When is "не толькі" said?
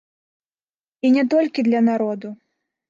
1.19-1.69